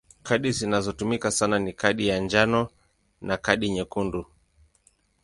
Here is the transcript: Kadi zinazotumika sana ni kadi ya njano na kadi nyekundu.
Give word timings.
Kadi 0.23 0.51
zinazotumika 0.51 1.31
sana 1.31 1.59
ni 1.59 1.73
kadi 1.73 2.07
ya 2.07 2.19
njano 2.19 2.67
na 3.21 3.37
kadi 3.37 3.69
nyekundu. 3.69 4.25